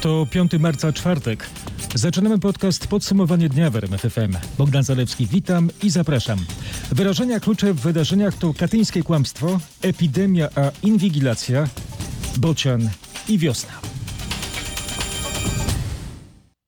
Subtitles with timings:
[0.00, 1.46] To 5 marca, czwartek.
[1.94, 4.36] Zaczynamy podcast Podsumowanie dnia w RMF FM.
[4.58, 6.38] Bogdan Zalewski, witam i zapraszam.
[6.92, 11.68] Wyrażenia klucze w wydarzeniach to katyńskie kłamstwo, epidemia a inwigilacja,
[12.38, 12.90] bocian
[13.28, 13.72] i wiosna.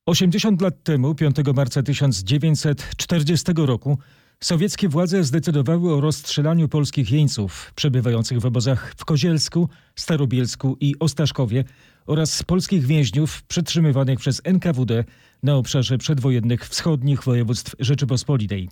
[0.07, 3.99] 80 lat temu, 5 marca 1940 roku,
[4.43, 11.65] sowieckie władze zdecydowały o rozstrzelaniu polskich jeńców przebywających w obozach w Kozielsku, Starobielsku i Ostaszkowie
[12.07, 15.05] oraz polskich więźniów przetrzymywanych przez NKWD
[15.43, 18.69] na obszarze przedwojennych wschodnich województw Rzeczypospolitej.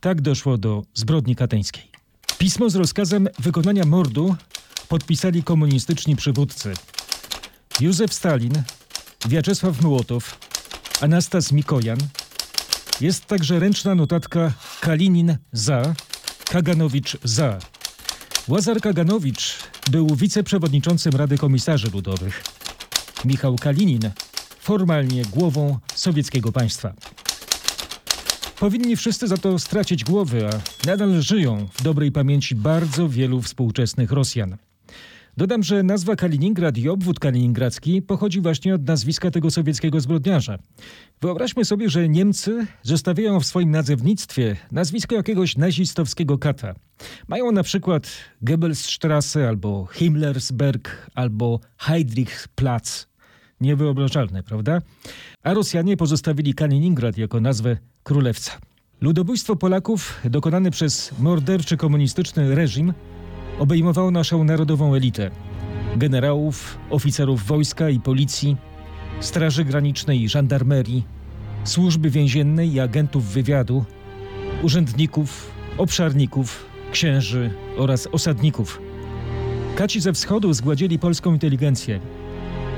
[0.00, 1.84] Tak doszło do zbrodni kateńskiej.
[2.38, 4.36] Pismo z rozkazem wykonania mordu
[4.88, 6.72] podpisali komunistyczni przywódcy
[7.80, 8.62] Józef Stalin,
[9.28, 10.38] Wiaczesław Młotow,
[11.00, 11.98] Anastas Mikojan.
[13.00, 15.94] Jest także ręczna notatka Kalinin za,
[16.50, 17.58] Kaganowicz za.
[18.48, 19.58] Łazar Kaganowicz
[19.90, 22.44] był wiceprzewodniczącym Rady Komisarzy Ludowych.
[23.24, 24.10] Michał Kalinin
[24.60, 26.94] formalnie głową sowieckiego państwa.
[28.58, 34.12] Powinni wszyscy za to stracić głowy, a nadal żyją w dobrej pamięci bardzo wielu współczesnych
[34.12, 34.56] Rosjan.
[35.36, 40.58] Dodam, że nazwa Kaliningrad i obwód kaliningradzki pochodzi właśnie od nazwiska tego sowieckiego zbrodniarza.
[41.20, 46.74] Wyobraźmy sobie, że Niemcy zostawiają w swoim nazewnictwie nazwisko jakiegoś nazistowskiego kata.
[47.28, 48.10] Mają na przykład
[48.42, 53.08] Goebbelsstrasse albo Himmlersberg albo Heydrichplatz.
[53.60, 54.78] Niewyobrażalne, prawda?
[55.42, 58.52] A Rosjanie pozostawili Kaliningrad jako nazwę królewca.
[59.00, 62.92] Ludobójstwo Polaków dokonane przez morderczy komunistyczny reżim
[63.60, 65.30] obejmowało naszą narodową elitę.
[65.96, 68.56] Generałów, oficerów wojska i policji,
[69.20, 71.04] Straży Granicznej i Żandarmerii,
[71.64, 73.84] służby więziennej i agentów wywiadu,
[74.62, 78.80] urzędników, obszarników, księży oraz osadników.
[79.76, 82.00] Kaci ze wschodu zgładzili polską inteligencję.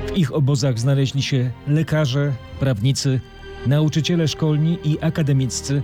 [0.07, 3.19] W ich obozach znaleźli się lekarze, prawnicy,
[3.67, 5.81] nauczyciele szkolni i akademiccy,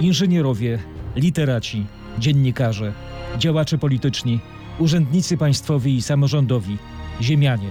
[0.00, 0.78] inżynierowie,
[1.16, 1.86] literaci,
[2.18, 2.92] dziennikarze,
[3.38, 4.40] działacze polityczni,
[4.78, 6.78] urzędnicy państwowi i samorządowi,
[7.20, 7.70] ziemianie.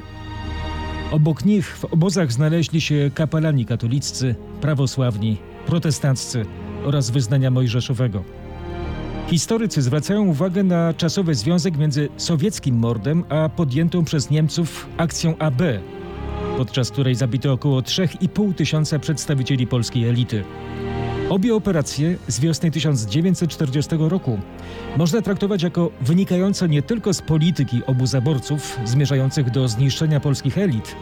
[1.12, 6.46] Obok nich w obozach znaleźli się kapelani katoliccy, prawosławni, protestanccy
[6.86, 8.24] oraz wyznania mojżeszowego.
[9.28, 15.62] Historycy zwracają uwagę na czasowy związek między sowieckim mordem a podjętą przez Niemców akcją AB,
[16.58, 20.44] podczas której zabito około 3,5 tysiąca przedstawicieli polskiej elity.
[21.34, 24.40] Obie operacje z wiosny 1940 roku
[24.98, 30.96] można traktować jako wynikające nie tylko z polityki obu zaborców zmierzających do zniszczenia polskich elit,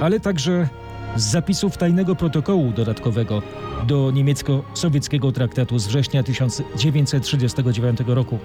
[0.00, 0.68] ale także
[1.16, 3.42] z zapisów tajnego protokołu dodatkowego
[3.86, 8.38] do niemiecko-sowieckiego traktatu z września 1939 roku.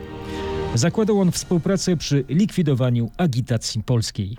[0.76, 4.38] Zakładał on współpracę przy likwidowaniu agitacji polskiej.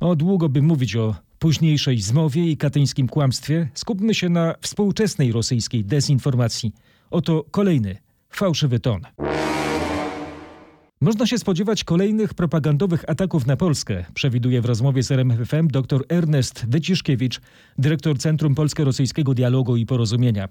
[0.00, 5.84] O długo by mówić o późniejszej zmowie i katyńskim kłamstwie, skupmy się na współczesnej rosyjskiej
[5.84, 6.72] dezinformacji.
[7.10, 7.96] Oto kolejny
[8.30, 9.00] fałszywy ton.
[11.00, 16.66] Można się spodziewać kolejnych propagandowych ataków na Polskę, przewiduje w rozmowie z RMFFM dr Ernest
[16.68, 17.40] Wyciszkiewicz,
[17.78, 20.48] dyrektor Centrum Polsko-Rosyjskiego Dialogu i Porozumienia.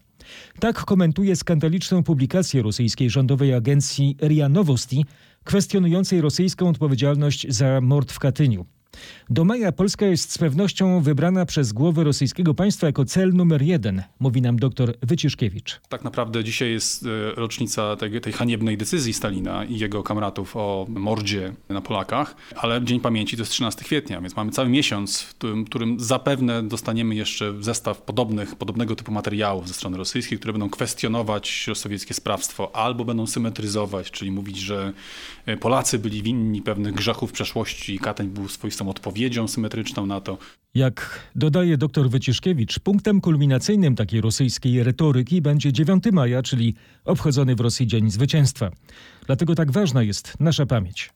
[0.59, 5.05] Tak komentuje skandaliczną publikację rosyjskiej rządowej agencji RIA Novosti,
[5.43, 8.65] kwestionującej rosyjską odpowiedzialność za mord w Katyniu.
[9.29, 14.03] Do maja Polska jest z pewnością wybrana przez głowę rosyjskiego państwa jako cel numer jeden,
[14.19, 15.79] mówi nam dr Wyciszkiewicz.
[15.89, 20.85] Tak naprawdę dzisiaj jest e, rocznica tej, tej haniebnej decyzji Stalina i jego kamratów o
[20.89, 25.35] mordzie na Polakach, ale Dzień Pamięci to jest 13 kwietnia, więc mamy cały miesiąc, w
[25.35, 30.69] którym, którym zapewne dostaniemy jeszcze zestaw podobnych, podobnego typu materiałów ze strony rosyjskiej, które będą
[30.69, 34.93] kwestionować sowieckie sprawstwo albo będą symetryzować, czyli mówić, że
[35.45, 40.21] e, Polacy byli winni pewnych grzechów w przeszłości i Kateń był swoistą odpowiedzią symetryczną na
[40.21, 40.38] to.
[40.75, 47.59] Jak dodaje dr Wyciszkiewicz, punktem kulminacyjnym takiej rosyjskiej retoryki będzie 9 maja, czyli obchodzony w
[47.59, 48.72] Rosji Dzień Zwycięstwa.
[49.25, 51.09] Dlatego tak ważna jest nasza pamięć.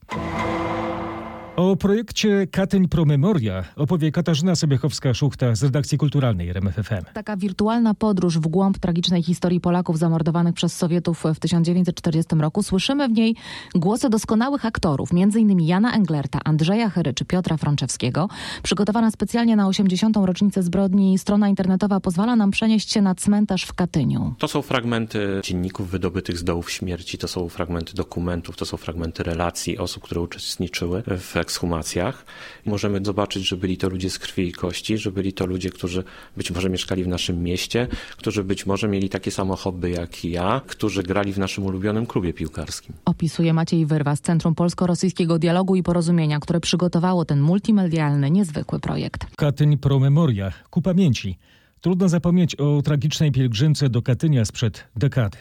[1.58, 7.06] O projekcie Katyń Promemoria opowie Katarzyna Sobiechowska-Szuchta z redakcji kulturalnej RMFFM.
[7.14, 12.64] Taka wirtualna podróż w głąb tragicznej historii Polaków zamordowanych przez Sowietów w 1940 roku.
[12.64, 13.36] Słyszymy w niej
[13.76, 15.62] głosy doskonałych aktorów, m.in.
[15.62, 18.30] Jana Englerta, Andrzeja Hery czy Piotra Frączewskiego.
[18.64, 20.18] Przygotowana specjalnie na 80.
[20.18, 24.34] rocznicę zbrodni strona internetowa pozwala nam przenieść się na cmentarz w Katyniu.
[24.38, 29.24] To są fragmenty dzienników wydobytych z dołów śmierci, to są fragmenty dokumentów, to są fragmenty
[29.24, 32.26] relacji osób, które uczestniczyły w ekshumacjach.
[32.66, 36.04] Możemy zobaczyć, że byli to ludzie z krwi i kości, że byli to ludzie, którzy
[36.38, 40.32] być może mieszkali w naszym mieście, którzy być może mieli takie samo hobby jak i
[40.32, 42.96] ja, którzy grali w naszym ulubionym klubie piłkarskim.
[43.06, 49.26] Opisuje Maciej Wyrwa z Centrum Polsko-Rosyjskiego Dialogu i Porozumienia, które przygotowało ten multimedialny, niezwykły projekt.
[49.38, 51.38] Katyń Pro Memoria, ku pamięci.
[51.82, 55.38] Trudno zapomnieć o tragicznej pielgrzymce do Katynia sprzed dekady.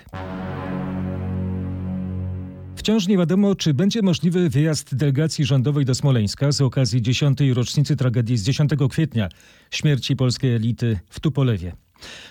[2.77, 7.39] Wciąż nie wiadomo, czy będzie możliwy wyjazd delegacji rządowej do Smoleńska z okazji 10.
[7.55, 9.29] rocznicy tragedii z 10 kwietnia,
[9.71, 11.73] śmierci polskiej elity w Tupolewie.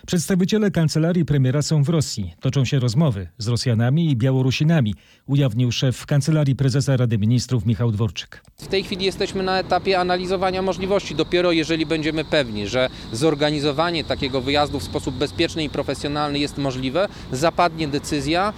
[0.08, 2.34] Przedstawiciele kancelarii premiera są w Rosji.
[2.40, 4.96] Toczą się rozmowy z Rosjanami i Białorusinami,
[5.26, 8.44] ujawnił szef kancelarii prezesa Rady Ministrów Michał Dworczyk.
[8.58, 11.16] W tej chwili jesteśmy na etapie analizowania możliwości.
[11.16, 17.08] Dopiero jeżeli będziemy pewni, że zorganizowanie takiego wyjazdu w sposób bezpieczny i profesjonalny jest możliwe,
[17.32, 18.54] zapadnie decyzja,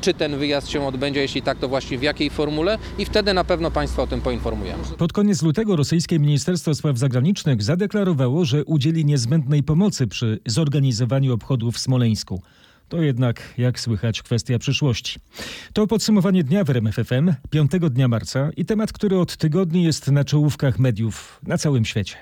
[0.00, 3.44] czy ten wyjazd się odbędzie, jeśli tak, to właśnie w jakiej formule i wtedy na
[3.44, 4.82] pewno Państwa o tym poinformujemy.
[4.98, 11.74] Pod koniec lutego rosyjskie Ministerstwo Spraw Zagranicznych zadeklarowało, że udzieli niezbędnej pomocy przy zorganizowaniu obchodów
[11.74, 12.42] w Smoleńsku.
[12.88, 15.18] To jednak, jak słychać, kwestia przyszłości.
[15.72, 20.24] To podsumowanie dnia w RMFFM, 5 dnia marca i temat, który od tygodni jest na
[20.24, 22.16] czołówkach mediów na całym świecie.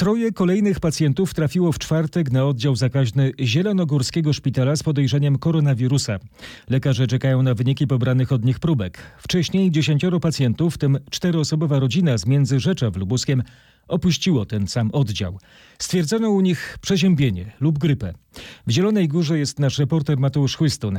[0.00, 6.18] Troje kolejnych pacjentów trafiło w czwartek na oddział zakaźny Zielonogórskiego Szpitala z podejrzeniem koronawirusa.
[6.70, 8.98] Lekarze czekają na wyniki pobranych od nich próbek.
[9.18, 13.42] Wcześniej dziesięcioro pacjentów, w tym czteroosobowa rodzina z Międzyrzecza w Lubuskiem,
[13.88, 15.38] opuściło ten sam oddział.
[15.78, 18.14] Stwierdzono u nich przeziębienie lub grypę.
[18.66, 20.98] W Zielonej Górze jest nasz reporter Mateusz Chłystun.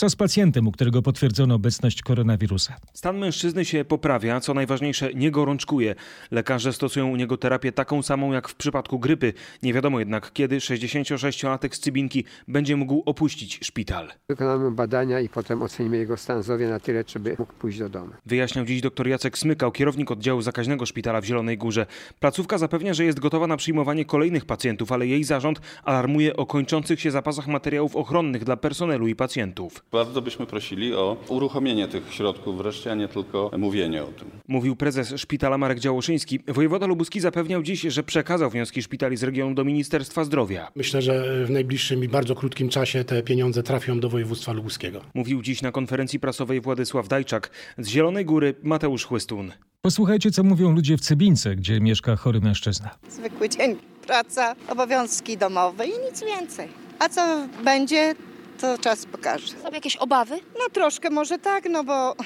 [0.00, 2.76] Co z pacjentem, u którego potwierdzono obecność koronawirusa?
[2.94, 5.94] Stan mężczyzny się poprawia, co najważniejsze nie gorączkuje.
[6.30, 9.32] Lekarze stosują u niego terapię taką samą jak w przypadku grypy.
[9.62, 14.08] Nie wiadomo jednak kiedy 66-latek z Cybinki będzie mógł opuścić szpital.
[14.28, 18.10] Wykonamy badania i potem ocenimy jego stan zdrowia na tyle, żeby mógł pójść do domu.
[18.26, 21.86] Wyjaśniał dziś dr Jacek Smykał, kierownik oddziału zakaźnego szpitala w Zielonej Górze.
[22.20, 27.00] Placówka zapewnia, że jest gotowa na przyjmowanie kolejnych pacjentów, ale jej zarząd alarmuje o kończących
[27.00, 29.84] się zapasach materiałów ochronnych dla personelu i pacjentów.
[29.92, 34.30] Bardzo byśmy prosili o uruchomienie tych środków wreszcie, a nie tylko mówienie o tym.
[34.48, 36.38] Mówił prezes szpitala Marek Działoszyński.
[36.48, 40.68] Wojewoda lubuski zapewniał dziś, że przekazał wnioski szpitali z regionu do Ministerstwa Zdrowia.
[40.74, 45.00] Myślę, że w najbliższym i bardzo krótkim czasie te pieniądze trafią do województwa lubuskiego.
[45.14, 47.50] Mówił dziś na konferencji prasowej Władysław Dajczak.
[47.78, 49.52] Z Zielonej Góry Mateusz Chłystun.
[49.82, 52.90] Posłuchajcie, co mówią ludzie w Cybince, gdzie mieszka chory mężczyzna.
[53.08, 53.76] Zwykły dzień,
[54.06, 56.68] praca, obowiązki domowe i nic więcej.
[56.98, 58.14] A co będzie,
[58.60, 59.46] to czas pokaże.
[59.46, 60.40] Są jakieś obawy?
[60.58, 62.16] No troszkę może tak, no bo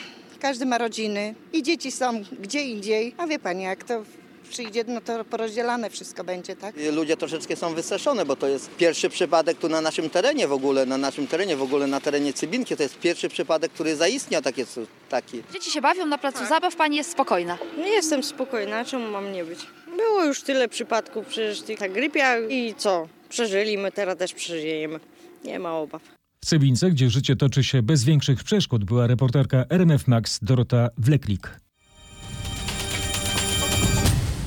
[0.41, 3.15] każdy ma rodziny i dzieci są gdzie indziej.
[3.19, 4.03] A wie pani, jak to
[4.51, 6.75] przyjdzie, no to porozdzielane wszystko będzie, tak?
[6.93, 10.87] Ludzie troszeczkę są wystraszone, bo to jest pierwszy przypadek tu na naszym terenie w ogóle,
[10.87, 12.77] na naszym terenie, w ogóle na terenie Cybinki.
[12.77, 14.67] To jest pierwszy przypadek, który zaistniał takie,
[15.09, 15.43] taki.
[15.53, 17.59] Dzieci się bawią na placu zabaw, pani jest spokojna.
[17.79, 19.59] Nie jestem spokojna, czemu mam nie być?
[19.97, 23.09] Było już tyle przypadków przecież tych tak grypia i co?
[23.29, 25.01] Przeżyli, my teraz też przeżyjemy.
[25.45, 26.03] Nie ma obaw.
[26.45, 26.47] W
[26.91, 31.64] gdzie życie toczy się bez większych przeszkód, była reporterka RMF Max Dorota Wleklik.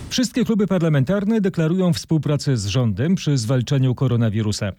[0.09, 4.71] Wszystkie kluby parlamentarne deklarują współpracę z rządem przy zwalczaniu koronawirusa.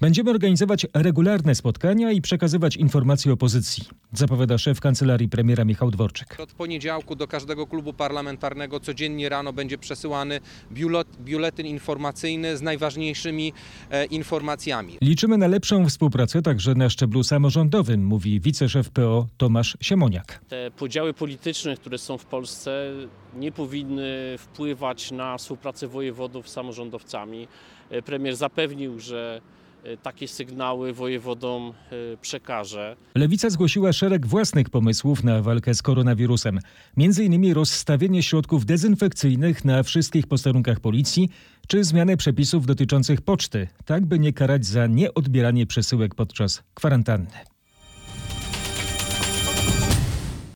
[0.00, 6.36] Będziemy organizować regularne spotkania i przekazywać informacje opozycji, zapowiada szef kancelarii premiera Michał Dworczyk.
[6.40, 10.40] Od poniedziałku do każdego klubu parlamentarnego codziennie rano będzie przesyłany
[10.72, 13.52] biulet- biuletyn informacyjny z najważniejszymi
[13.90, 14.98] e, informacjami.
[15.02, 20.40] Liczymy na lepszą współpracę także na szczeblu samorządowym, mówi wiceszef PO Tomasz Siemoniak.
[20.48, 22.90] Te podziały polityczne, które są w Polsce,
[23.36, 24.73] nie powinny wpływać
[25.12, 27.48] na współpracę wojewodów z samorządowcami.
[27.90, 29.40] E, Premier zapewnił, że
[29.84, 32.96] e, takie sygnały wojewodom e, przekaże.
[33.14, 36.58] Lewica zgłosiła szereg własnych pomysłów na walkę z koronawirusem.
[36.96, 41.28] Między innymi rozstawienie środków dezynfekcyjnych na wszystkich posterunkach policji,
[41.68, 47.53] czy zmianę przepisów dotyczących poczty, tak by nie karać za nieodbieranie przesyłek podczas kwarantanny.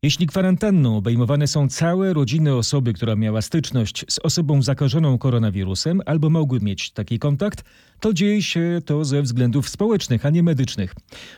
[0.02, 6.30] Jeśli kwarantanną obejmowane są całe rodziny osoby, która miała styczność z osobą zakażoną koronawirusem albo
[6.30, 7.64] mogły mieć taki kontakt,
[8.00, 10.94] to dzieje się to ze względów społecznych, a nie medycznych.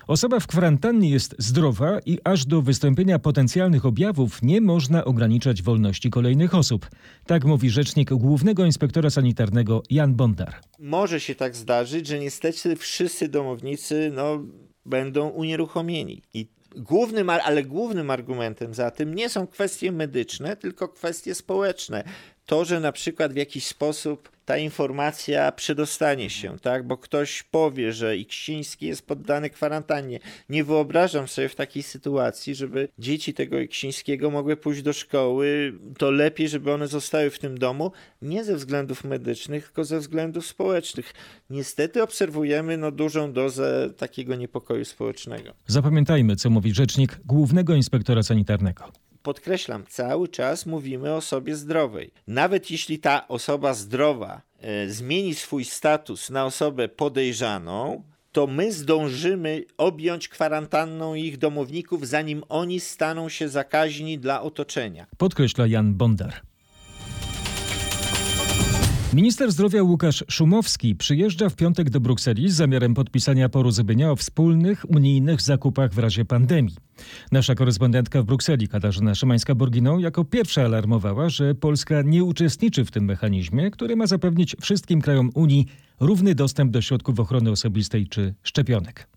[0.06, 6.10] Osoba w kwarantannie jest zdrowa i aż do wystąpienia potencjalnych objawów nie można ograniczać wolności
[6.10, 6.90] kolejnych osób.
[7.26, 10.54] Tak mówi rzecznik głównego inspektora sanitarnego Jan Bondar.
[10.78, 14.44] Może się tak zdarzyć, że niestety wszyscy domownicy no,
[14.86, 16.22] będą unieruchomieni.
[16.34, 22.04] I Głównym, ale głównym argumentem za tym nie są kwestie medyczne, tylko kwestie społeczne.
[22.50, 26.86] To, że na przykład w jakiś sposób ta informacja przedostanie się, tak?
[26.86, 30.20] Bo ktoś powie, że Iksiński jest poddany kwarantannie.
[30.48, 35.72] Nie wyobrażam sobie w takiej sytuacji, żeby dzieci tego Iksińskiego mogły pójść do szkoły.
[35.98, 37.92] To lepiej, żeby one zostały w tym domu,
[38.22, 41.14] nie ze względów medycznych, tylko ze względów społecznych.
[41.50, 45.52] Niestety obserwujemy no, dużą dozę takiego niepokoju społecznego.
[45.66, 52.10] Zapamiętajmy, co mówi rzecznik Głównego Inspektora Sanitarnego podkreślam, cały czas mówimy o osobie zdrowej.
[52.26, 59.64] Nawet jeśli ta osoba zdrowa e, zmieni swój status na osobę podejrzaną, to my zdążymy
[59.76, 65.06] objąć kwarantanną ich domowników, zanim oni staną się zakaźni dla otoczenia.
[65.18, 66.49] Podkreśla Jan Bondar.
[69.14, 74.90] Minister zdrowia Łukasz Szumowski przyjeżdża w piątek do Brukseli z zamiarem podpisania porozumienia o wspólnych
[74.90, 76.76] unijnych zakupach w razie pandemii.
[77.32, 83.04] Nasza korespondentka w Brukseli, Katarzyna Szymańska-Borginą, jako pierwsza alarmowała, że Polska nie uczestniczy w tym
[83.04, 85.66] mechanizmie, który ma zapewnić wszystkim krajom Unii
[86.00, 89.08] równy dostęp do środków ochrony osobistej czy szczepionek.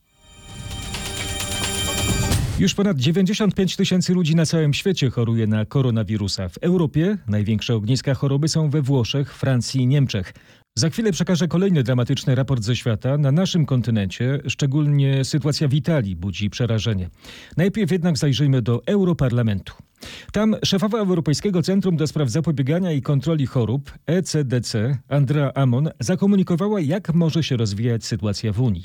[2.60, 6.50] Już ponad 95 tysięcy ludzi na całym świecie choruje na koronawirusa.
[6.50, 10.34] W Europie największe ogniska choroby są we Włoszech, Francji i Niemczech.
[10.76, 13.18] Za chwilę przekażę kolejny dramatyczny raport ze świata.
[13.18, 17.10] Na naszym kontynencie szczególnie sytuacja w Italii budzi przerażenie.
[17.58, 19.74] Najpierw jednak zajrzyjmy do Europarlamentu.
[20.32, 27.14] Tam szefowa Europejskiego Centrum do Spraw Zapobiegania i Kontroli Chorób, ECDC, Andrea Amon, zakomunikowała, jak
[27.14, 28.84] może się rozwijać sytuacja w Unii.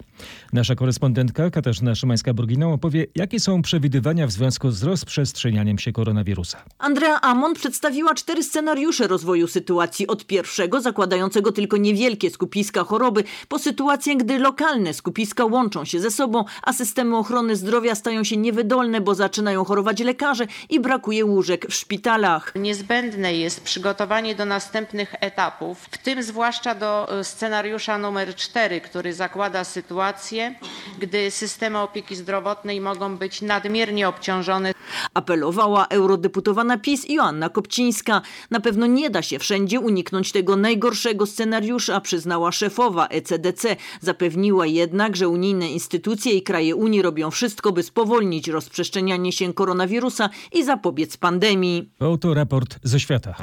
[0.53, 6.65] Nasza korespondentka Katarzyna Szymańska-Borginą opowie, jakie są przewidywania w związku z rozprzestrzenianiem się koronawirusa.
[6.79, 10.07] Andrea Amon przedstawiła cztery scenariusze rozwoju sytuacji.
[10.07, 16.11] Od pierwszego, zakładającego tylko niewielkie skupiska choroby, po sytuację, gdy lokalne skupiska łączą się ze
[16.11, 21.25] sobą, a systemy ochrony zdrowia stają się niewydolne, bo zaczynają chorować lekarze i brakuje brakuje
[21.25, 22.53] łóżek w szpitalach.
[22.55, 29.15] Niezbędne jest przygotowanie do następnych etapów, w tym zwłaszcza do e, scenariusza numer 4, który
[29.15, 30.55] zakłada sytuację,
[30.99, 34.73] gdy systemy opieki zdrowotnej mogą być nadmiernie obciążone.
[35.15, 38.23] Apelowała eurodeputowana PiS Joanna Kopcińska.
[38.51, 43.77] Na pewno nie da się wszędzie uniknąć tego najgorszego scenariusza, przyznała szefowa ECDC.
[44.01, 50.31] Zapewniła jednak, że unijne instytucje i kraje Unii robią wszystko, by spowolnić rozprzestrzenianie się koronawirusa
[50.53, 51.91] i zapobiec zapobiec pandemii.
[52.01, 53.35] Oto raport ze świata.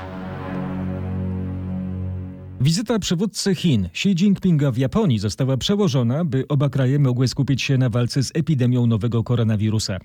[2.62, 7.78] Wizyta przywódcy Chin Xi Jinpinga w Japonii została przełożona, by oba kraje mogły skupić się
[7.78, 9.98] na walce z epidemią nowego koronawirusa.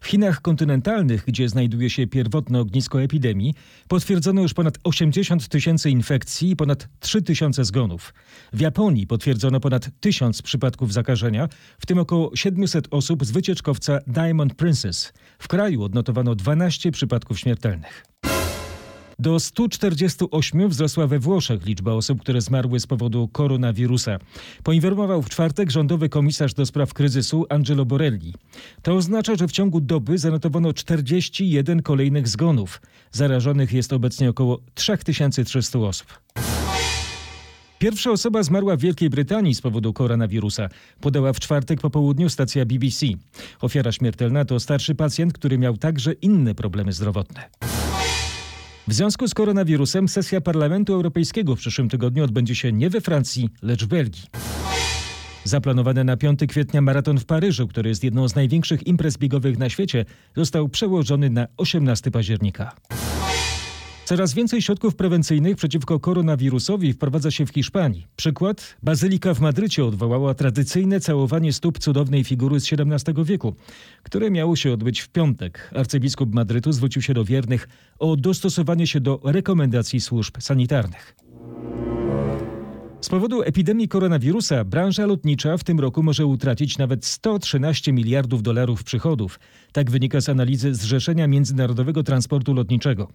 [0.00, 3.54] W Chinach kontynentalnych, gdzie znajduje się pierwotne ognisko epidemii,
[3.88, 8.14] potwierdzono już ponad 80 tysięcy infekcji i ponad 3 tysiące zgonów.
[8.52, 14.54] W Japonii potwierdzono ponad 1000 przypadków zakażenia, w tym około 700 osób z wycieczkowca Diamond
[14.54, 15.12] Princess.
[15.38, 18.04] W kraju odnotowano 12 przypadków śmiertelnych.
[19.18, 24.18] Do 148 wzrosła we Włoszech liczba osób, które zmarły z powodu koronawirusa.
[24.62, 28.34] Poinformował w czwartek rządowy komisarz do spraw kryzysu Angelo Borelli.
[28.82, 32.80] To oznacza, że w ciągu doby zanotowano 41 kolejnych zgonów.
[33.12, 36.06] Zarażonych jest obecnie około 3300 osób.
[37.78, 40.68] Pierwsza osoba zmarła w Wielkiej Brytanii z powodu koronawirusa,
[41.00, 43.06] podała w czwartek po południu stacja BBC.
[43.60, 47.50] Ofiara śmiertelna to starszy pacjent, który miał także inne problemy zdrowotne.
[48.88, 53.48] W związku z koronawirusem sesja Parlamentu Europejskiego w przyszłym tygodniu odbędzie się nie we Francji,
[53.62, 54.22] lecz w Belgii.
[55.44, 59.68] Zaplanowany na 5 kwietnia maraton w Paryżu, który jest jedną z największych imprez biegowych na
[59.68, 60.04] świecie,
[60.36, 62.72] został przełożony na 18 października.
[64.04, 68.06] Coraz więcej środków prewencyjnych przeciwko koronawirusowi wprowadza się w Hiszpanii.
[68.16, 68.76] Przykład?
[68.82, 73.54] Bazylika w Madrycie odwołała tradycyjne całowanie stóp cudownej figury z XVII wieku,
[74.02, 75.70] które miało się odbyć w piątek.
[75.76, 77.68] Arcybiskup Madrytu zwrócił się do wiernych
[77.98, 81.16] o dostosowanie się do rekomendacji służb sanitarnych.
[83.02, 88.84] Z powodu epidemii koronawirusa branża lotnicza w tym roku może utracić nawet 113 miliardów dolarów
[88.84, 89.40] przychodów.
[89.72, 93.08] Tak wynika z analizy Zrzeszenia Międzynarodowego Transportu Lotniczego.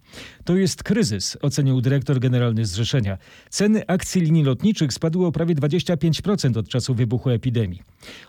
[0.46, 3.17] To jest kryzys, ocenił dyrektor generalny Zrzeszenia.
[3.50, 7.82] Ceny akcji linii lotniczych spadły o prawie 25% od czasu wybuchu epidemii.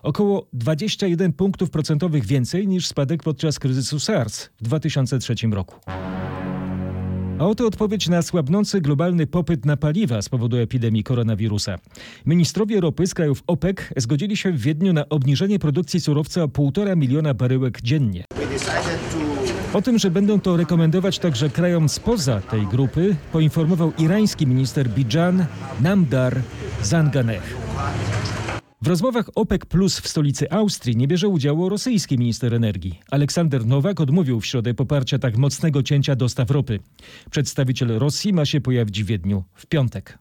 [0.03, 5.77] Około 21 punktów procentowych więcej niż spadek podczas kryzysu SARS w 2003 roku.
[7.39, 11.79] A oto odpowiedź na słabnący globalny popyt na paliwa z powodu epidemii koronawirusa.
[12.27, 16.97] Ministrowie ropy z krajów OPEC zgodzili się w Wiedniu na obniżenie produkcji surowca o 1,5
[16.97, 18.25] miliona baryłek dziennie.
[19.73, 25.47] O tym, że będą to rekomendować także krajom spoza tej grupy, poinformował irański minister Bijan
[25.81, 26.41] Namdar
[26.83, 27.43] Zanganeh.
[28.83, 33.01] W rozmowach OPEC Plus w stolicy Austrii nie bierze udziału rosyjski minister energii.
[33.11, 36.79] Aleksander Nowak odmówił w środę poparcia tak mocnego cięcia dostaw ropy.
[37.31, 40.19] Przedstawiciel Rosji ma się pojawić w Wiedniu w piątek.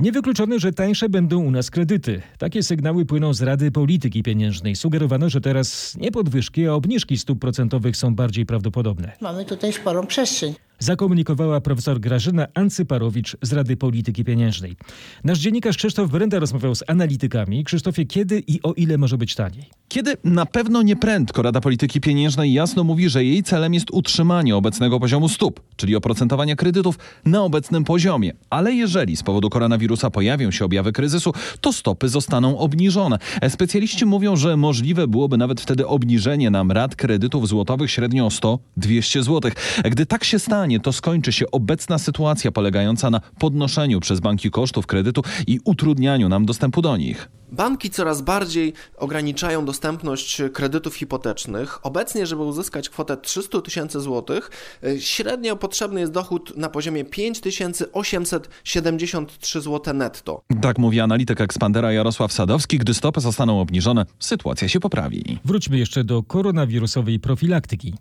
[0.00, 2.22] Niewykluczone, że tańsze będą u nas kredyty.
[2.38, 4.76] Takie sygnały płyną z Rady Polityki Pieniężnej.
[4.76, 9.12] Sugerowano, że teraz nie podwyżki, a obniżki stóp procentowych są bardziej prawdopodobne.
[9.20, 10.54] Mamy tutaj sporą przestrzeń.
[10.82, 14.76] Zakomunikowała profesor Grażyna Ancyparowicz z Rady Polityki Pieniężnej.
[15.24, 17.64] Nasz dziennikarz Krzysztof Brenda rozmawiał z analitykami.
[17.64, 19.81] Krzysztofie, kiedy i o ile może być taniej?
[19.92, 24.56] Kiedy na pewno nie prędko Rada Polityki Pieniężnej jasno mówi, że jej celem jest utrzymanie
[24.56, 28.32] obecnego poziomu stóp, czyli oprocentowania kredytów na obecnym poziomie.
[28.50, 33.18] Ale jeżeli z powodu koronawirusa pojawią się objawy kryzysu, to stopy zostaną obniżone.
[33.48, 39.22] Specjaliści mówią, że możliwe byłoby nawet wtedy obniżenie nam rat kredytów złotowych średnio o 100-200
[39.22, 39.50] zł.
[39.84, 44.86] Gdy tak się stanie, to skończy się obecna sytuacja polegająca na podnoszeniu przez banki kosztów
[44.86, 47.28] kredytu i utrudnianiu nam dostępu do nich.
[47.52, 51.86] Banki coraz bardziej ograniczają dostępność kredytów hipotecznych.
[51.86, 54.50] Obecnie, żeby uzyskać kwotę 300 tysięcy złotych,
[54.98, 60.42] średnio potrzebny jest dochód na poziomie 5873 zł netto.
[60.60, 62.78] Tak mówi analityk Ekspandera Jarosław Sadowski.
[62.78, 65.38] Gdy stopy zostaną obniżone, sytuacja się poprawi.
[65.44, 67.94] Wróćmy jeszcze do koronawirusowej profilaktyki.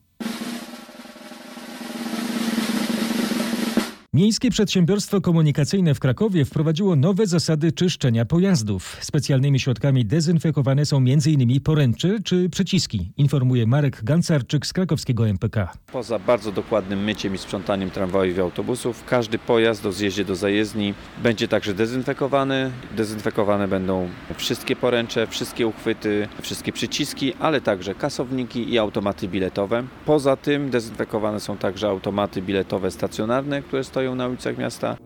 [4.16, 8.98] Miejskie Przedsiębiorstwo Komunikacyjne w Krakowie wprowadziło nowe zasady czyszczenia pojazdów.
[9.02, 11.62] Specjalnymi środkami dezynfekowane są m.in.
[11.62, 15.74] poręcze czy przyciski, informuje Marek Gancarczyk z krakowskiego MPK.
[15.92, 20.94] Poza bardzo dokładnym myciem i sprzątaniem tramwajów i autobusów, każdy pojazd o zjeździe do zajezdni
[21.24, 22.72] będzie także dezynfekowany.
[22.98, 29.84] Dezynfekowane będą wszystkie poręcze, wszystkie uchwyty, wszystkie przyciski, ale także kasowniki i automaty biletowe.
[30.06, 34.98] Poza tym dezynfekowane są także automaty biletowe stacjonarne, które stoją na ulicach miasta.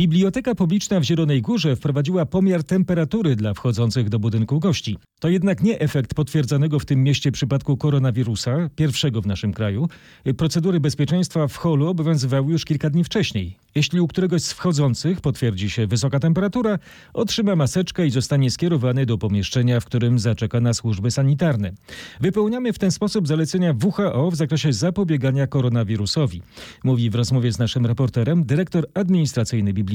[0.00, 4.98] Biblioteka publiczna w Zielonej Górze wprowadziła pomiar temperatury dla wchodzących do budynku gości.
[5.20, 9.88] To jednak nie efekt potwierdzonego w tym mieście przypadku koronawirusa, pierwszego w naszym kraju.
[10.36, 13.56] Procedury bezpieczeństwa w holu obowiązywały już kilka dni wcześniej.
[13.74, 16.78] Jeśli u któregoś z wchodzących potwierdzi się wysoka temperatura,
[17.14, 21.72] otrzyma maseczkę i zostanie skierowany do pomieszczenia, w którym zaczeka na służby sanitarne.
[22.20, 26.42] Wypełniamy w ten sposób zalecenia WHO w zakresie zapobiegania koronawirusowi,
[26.84, 29.89] mówi w rozmowie z naszym reporterem dyrektor administracyjny biblioteki.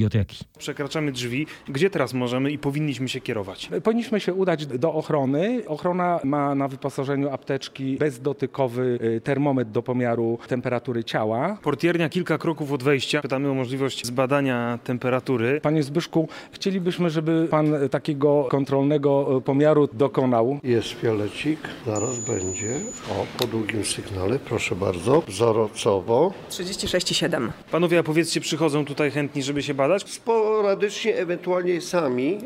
[0.58, 1.48] Przekraczamy drzwi.
[1.68, 3.70] Gdzie teraz możemy i powinniśmy się kierować?
[3.84, 5.62] Powinniśmy się udać do ochrony.
[5.68, 11.58] Ochrona ma na wyposażeniu apteczki bezdotykowy y, termometr do pomiaru temperatury ciała.
[11.64, 13.22] Portiernia kilka kroków od wejścia.
[13.22, 15.62] Pytamy o możliwość zbadania temperatury.
[15.62, 20.60] Panie Zbyszku, chcielibyśmy, żeby pan takiego kontrolnego y, pomiaru dokonał.
[20.64, 22.75] Jest fiolecik, zaraz będzie.
[23.12, 25.24] O, po długim sygnale, proszę bardzo.
[25.27, 26.34] Wzorocowo.
[26.50, 27.50] 36,7.
[27.72, 29.85] Panowie, a powiedzcie, przychodzą tutaj chętni, żeby się badać?
[30.06, 32.38] Sporadycznie, ewentualnie sami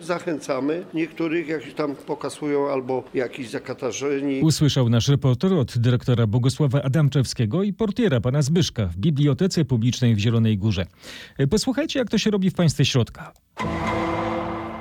[0.00, 0.84] e, zachęcamy.
[0.94, 4.40] Niektórych jak tam pokasują albo jakiś zakatarzeni.
[4.40, 10.18] Usłyszał nasz reporter od dyrektora Bogusława Adamczewskiego i portiera pana Zbyszka w Bibliotece Publicznej w
[10.18, 10.86] Zielonej Górze.
[11.38, 13.32] E, Posłuchajcie, jak to się robi w państwie środka.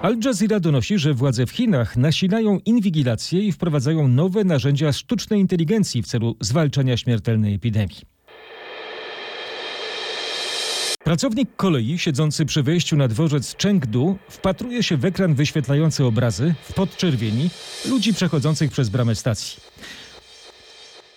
[0.02, 6.02] Al Jazeera donosi, że władze w Chinach nasilają inwigilację i wprowadzają nowe narzędzia sztucznej inteligencji
[6.02, 8.17] w celu zwalczania śmiertelnej epidemii.
[11.08, 16.74] Pracownik kolei siedzący przy wejściu na dworzec Chengdu wpatruje się w ekran wyświetlający obrazy w
[16.74, 17.50] podczerwieni
[17.90, 19.62] ludzi przechodzących przez bramę stacji.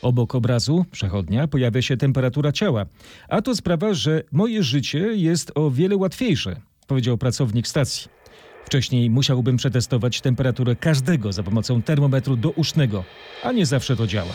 [0.02, 2.86] Obok obrazu przechodnia pojawia się temperatura ciała,
[3.28, 8.08] a to sprawa, że moje życie jest o wiele łatwiejsze, powiedział pracownik stacji.
[8.66, 13.04] Wcześniej musiałbym przetestować temperaturę każdego za pomocą termometru dousznego,
[13.42, 14.32] a nie zawsze to działa.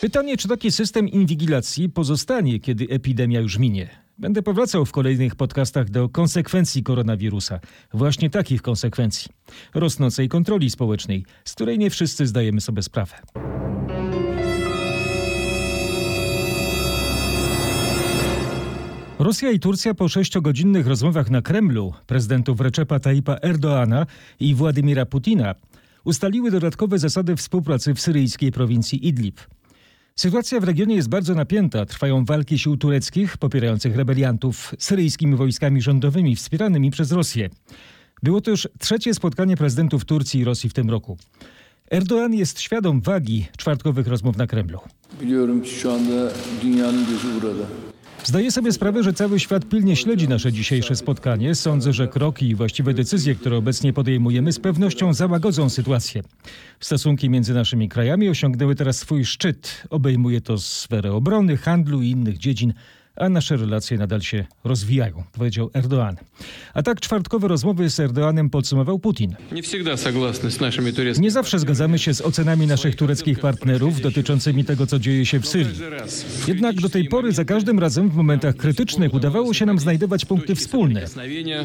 [0.00, 3.88] Pytanie, czy taki system inwigilacji pozostanie, kiedy epidemia już minie?
[4.18, 7.60] Będę powracał w kolejnych podcastach do konsekwencji koronawirusa.
[7.94, 9.28] Właśnie takich konsekwencji.
[9.74, 13.14] Rosnącej kontroli społecznej, z której nie wszyscy zdajemy sobie sprawę.
[19.18, 24.06] Rosja i Turcja po sześciogodzinnych rozmowach na Kremlu prezydentów Recepa Tayyipa Erdoana
[24.40, 25.54] i Władimira Putina
[26.04, 29.40] ustaliły dodatkowe zasady współpracy w syryjskiej prowincji Idlib.
[30.18, 31.86] Sytuacja w regionie jest bardzo napięta.
[31.86, 37.50] Trwają walki sił tureckich popierających rebeliantów syryjskimi wojskami rządowymi wspieranymi przez Rosję.
[38.22, 41.18] Było to już trzecie spotkanie prezydentów Turcji i Rosji w tym roku.
[41.90, 44.78] Erdoğan jest świadom wagi czwartkowych rozmów na Kremlu.
[48.26, 51.54] Zdaję sobie sprawę, że cały świat pilnie śledzi nasze dzisiejsze spotkanie.
[51.54, 56.22] Sądzę, że kroki i właściwe decyzje, które obecnie podejmujemy, z pewnością załagodzą sytuację.
[56.80, 59.82] Stosunki między naszymi krajami osiągnęły teraz swój szczyt.
[59.90, 62.72] Obejmuje to sferę obrony, handlu i innych dziedzin,
[63.15, 66.15] a nasze relacje nadal się rozwijają, powiedział Erdoğan.
[66.73, 69.35] A tak czwartkowe rozmowy z Erdoğanem podsumował Putin.
[71.19, 75.47] Nie zawsze zgadzamy się z ocenami naszych tureckich partnerów dotyczącymi tego, co dzieje się w
[75.47, 75.75] Syrii.
[76.47, 80.55] Jednak do tej pory za każdym razem w momentach krytycznych udawało się nam znajdować punkty
[80.55, 81.05] wspólne.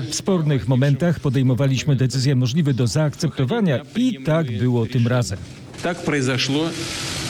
[0.09, 5.39] W spornych momentach podejmowaliśmy decyzje możliwe do zaakceptowania i tak było tym razem.
[5.83, 6.71] Так произошло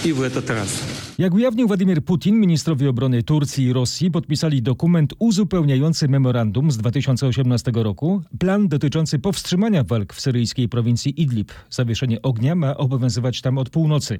[0.05, 0.85] и в этот раз.
[1.19, 7.73] Jak ujawnił Władimir Putin, ministrowie obrony Turcji i Rosji podpisali dokument uzupełniający memorandum z 2018
[7.75, 8.23] roku.
[8.39, 11.53] Plan dotyczący powstrzymania walk w syryjskiej prowincji Idlib.
[11.71, 14.19] Zawieszenie ognia ma obowiązywać tam od północy.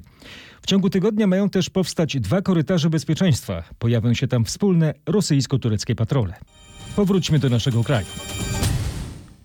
[0.61, 3.63] W ciągu tygodnia mają też powstać dwa korytarze bezpieczeństwa.
[3.79, 6.33] Pojawią się tam wspólne rosyjsko-tureckie patrole.
[6.95, 8.07] Powróćmy do naszego kraju.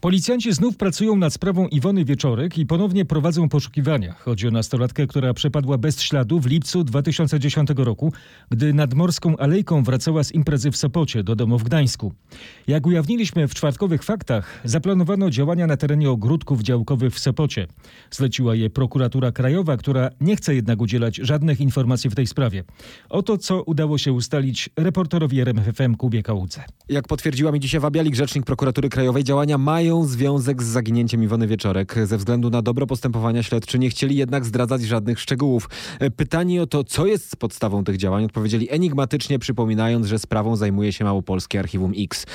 [0.02, 4.14] Policjanci znów pracują nad sprawą Iwony Wieczorek i ponownie prowadzą poszukiwania.
[4.14, 8.14] Chodzi o nastolatkę, która przepadła bez śladu w lipcu 2010 roku,
[8.50, 12.14] gdy nad Morską Alejką wracała z imprezy w Sopocie do domu w Gdańsku.
[12.68, 17.68] Jak ujawniliśmy w czwartkowych faktach, zaplanowano działania na terenie ogródków działkowych w Sopocie.
[18.12, 22.64] Zleciła je prokuratura krajowa, która nie chce jednak udzielać żadnych informacji w tej sprawie.
[23.10, 26.64] Oto co udało się ustalić reporterowi RMFFM Kubie Kałudze.
[26.90, 31.96] Jak potwierdziła mi dzisiaj Wabialik, rzecznik prokuratury krajowej, działania mają związek z zaginięciem Iwony Wieczorek.
[32.04, 35.70] Ze względu na dobro postępowania śledczy nie chcieli jednak zdradzać żadnych szczegółów.
[36.16, 41.06] Pytani o to, co jest podstawą tych działań, odpowiedzieli enigmatycznie, przypominając, że sprawą zajmuje się
[41.06, 42.26] Małopolskie Archiwum X.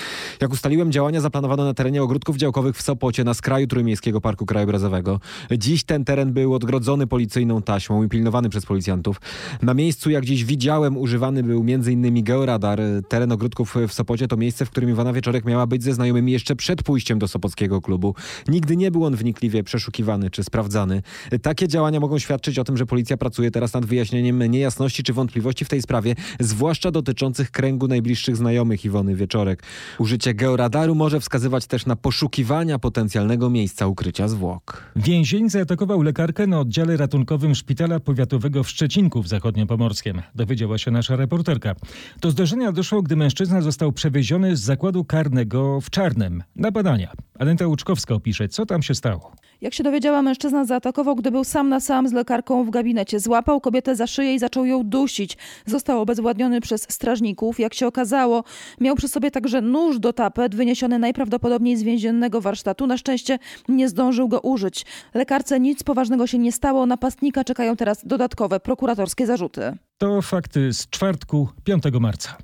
[0.41, 5.21] Jak ustaliłem, działania zaplanowano na terenie ogródków działkowych w Sopocie, na skraju Trójmiejskiego Parku Krajobrazowego.
[5.59, 9.21] Dziś ten teren był odgrodzony policyjną taśmą i pilnowany przez policjantów.
[9.63, 12.25] Na miejscu, jak dziś widziałem, używany był m.in.
[12.25, 12.81] georadar.
[13.09, 16.57] Teren ogródków w Sopocie to miejsce, w którym Iwona Wieczorek miała być ze znajomymi jeszcze
[16.57, 18.15] przed pójściem do Sopockiego klubu.
[18.49, 21.03] Nigdy nie był on wnikliwie przeszukiwany czy sprawdzany.
[21.43, 25.65] Takie działania mogą świadczyć o tym, że policja pracuje teraz nad wyjaśnieniem niejasności czy wątpliwości
[25.65, 29.63] w tej sprawie, zwłaszcza dotyczących kręgu najbliższych znajomych Iwony Wieczorek.
[29.99, 34.83] Użycie georadaru może wskazywać też na poszukiwania potencjalnego miejsca ukrycia zwłok.
[34.97, 40.23] Więzień zaatakował lekarkę na oddziale ratunkowym Szpitala Powiatowego w Szczecinku w Zachodniopomorskiem.
[40.35, 41.75] Dowiedziała się nasza reporterka.
[42.21, 47.13] Do zdarzenia doszło, gdy mężczyzna został przewieziony z zakładu karnego w Czarnem na badania.
[47.43, 49.33] Aneta Łuczkowska opisze, co tam się stało.
[49.61, 53.21] Jak się dowiedziała, mężczyzna zaatakował, gdy był sam na sam z lekarką w gabinecie.
[53.21, 55.39] Złapał kobietę za szyję i zaczął ją dusić.
[55.67, 57.61] Został obezwładniony przez strażników.
[57.61, 58.45] Jak się okazało,
[58.81, 62.87] miał przy sobie także nóż do tapet, wyniesiony najprawdopodobniej z więziennego warsztatu.
[62.87, 64.87] Na szczęście nie zdążył go użyć.
[65.15, 66.87] Lekarce nic poważnego się nie stało.
[66.87, 69.77] Napastnika czekają teraz dodatkowe prokuratorskie zarzuty.
[69.99, 72.37] To fakty z czwartku, 5 marca.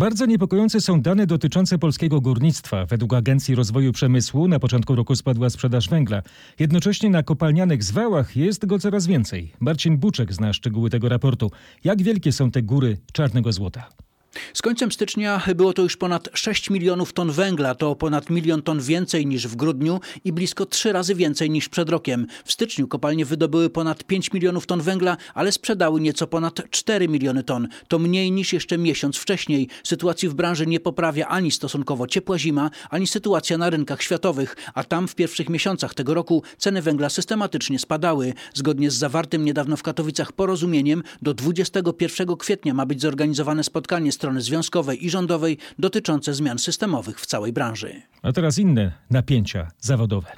[0.00, 2.86] Bardzo niepokojące są dane dotyczące polskiego górnictwa.
[2.86, 6.22] Według Agencji Rozwoju Przemysłu na początku roku spadła sprzedaż węgla.
[6.58, 9.52] Jednocześnie na kopalnianych zwałach jest go coraz więcej.
[9.60, 11.50] Marcin Buczek zna szczegóły tego raportu.
[11.84, 13.88] Jak wielkie są te góry czarnego złota?
[14.54, 18.80] Z końcem stycznia było to już ponad 6 milionów ton węgla, to ponad milion ton
[18.80, 22.26] więcej niż w grudniu i blisko trzy razy więcej niż przed rokiem.
[22.44, 27.42] W styczniu kopalnie wydobyły ponad 5 milionów ton węgla, ale sprzedały nieco ponad 4 miliony
[27.42, 27.68] ton.
[27.88, 29.68] To mniej niż jeszcze miesiąc wcześniej.
[29.84, 34.84] Sytuacji w branży nie poprawia ani stosunkowo ciepła zima, ani sytuacja na rynkach światowych, a
[34.84, 38.34] tam w pierwszych miesiącach tego roku ceny węgla systematycznie spadały.
[38.54, 44.40] Zgodnie z zawartym niedawno w Katowicach porozumieniem do 21 kwietnia ma być zorganizowane spotkanie strony
[44.40, 48.02] związkowej i rządowej dotyczące zmian systemowych w całej branży.
[48.22, 50.28] A teraz inne napięcia zawodowe.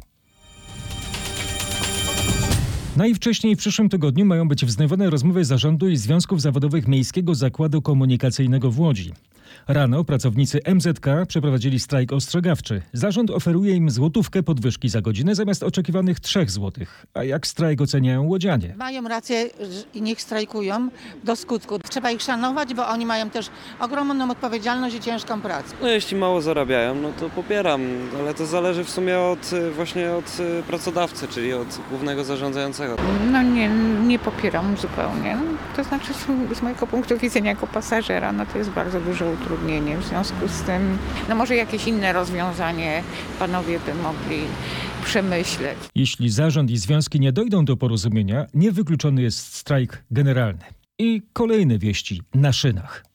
[2.97, 8.71] Najwcześniej w przyszłym tygodniu mają być wznowione rozmowy zarządu i związków zawodowych Miejskiego Zakładu Komunikacyjnego
[8.71, 9.13] w Łodzi.
[9.69, 12.83] Rano pracownicy MZK przeprowadzili strajk ostrzegawczy.
[12.93, 17.07] Zarząd oferuje im złotówkę podwyżki za godzinę zamiast oczekiwanych 3 złotych.
[17.15, 18.75] A jak strajk oceniają łodzianie?
[18.77, 19.51] Mają rację
[19.95, 20.89] i niech strajkują
[21.25, 21.79] do skutku.
[21.79, 25.75] Trzeba ich szanować, bo oni mają też ogromną odpowiedzialność i ciężką pracę.
[25.83, 27.81] No jeśli mało zarabiają, no to popieram,
[28.21, 32.97] ale to zależy w sumie od właśnie od pracodawcy, czyli od głównego zarządzającego.
[33.33, 33.69] No nie,
[34.07, 35.39] nie popieram zupełnie.
[35.77, 36.15] To znaczy
[36.55, 39.99] z, mojego punktu widzenia jako pasażera, no to jest bardzo duże utrudnienie.
[39.99, 43.03] W związku z tym, no może jakieś inne rozwiązanie
[43.39, 44.41] panowie by mogli
[45.05, 45.79] przemyśleć.
[45.95, 50.65] Jeśli zarząd i związki nie dojdą do porozumienia, niewykluczony jest strajk generalny.
[50.99, 53.12] I kolejne wieści na szynach.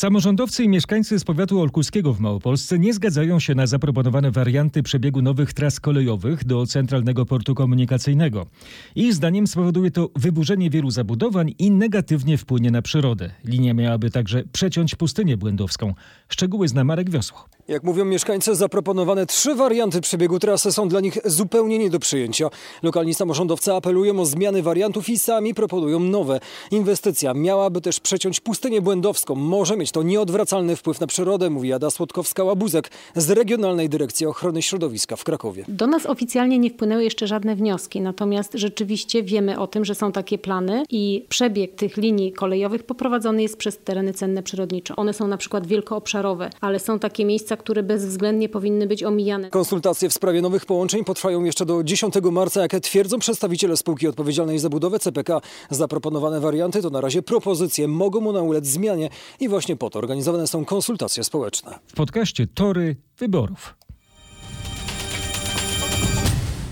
[0.00, 5.22] Samorządowcy i mieszkańcy z powiatu olkuskiego w Małopolsce nie zgadzają się na zaproponowane warianty przebiegu
[5.22, 8.46] nowych tras kolejowych do Centralnego Portu Komunikacyjnego.
[8.94, 13.30] Ich zdaniem spowoduje to wyburzenie wielu zabudowań i negatywnie wpłynie na przyrodę.
[13.44, 15.94] Linia miałaby także przeciąć pustynię błędowską.
[16.28, 17.44] Szczegóły zna Marek Wiosło.
[17.70, 22.48] Jak mówią mieszkańcy, zaproponowane trzy warianty przebiegu trasy są dla nich zupełnie nie do przyjęcia.
[22.82, 26.40] Lokalni samorządowcy apelują o zmiany wariantów i sami proponują nowe.
[26.70, 29.34] Inwestycja miałaby też przeciąć pustynię błędowską.
[29.34, 35.16] Może mieć to nieodwracalny wpływ na przyrodę, mówi Ada Słodkowska-Łabuzek z Regionalnej Dyrekcji Ochrony Środowiska
[35.16, 35.64] w Krakowie.
[35.68, 40.12] Do nas oficjalnie nie wpłynęły jeszcze żadne wnioski, natomiast rzeczywiście wiemy o tym, że są
[40.12, 44.96] takie plany i przebieg tych linii kolejowych poprowadzony jest przez tereny cenne przyrodnicze.
[44.96, 49.50] One są na przykład wielkoobszarowe, ale są takie miejsca, które bezwzględnie powinny być omijane.
[49.50, 54.58] Konsultacje w sprawie nowych połączeń potrwają jeszcze do 10 marca, jak twierdzą przedstawiciele spółki odpowiedzialnej
[54.58, 55.40] za budowę CPK.
[55.70, 60.46] Zaproponowane warianty to na razie propozycje, mogą one ulec zmianie i właśnie po to organizowane
[60.46, 61.78] są konsultacje społeczne.
[61.86, 63.74] W podcaście Tory Wyborów.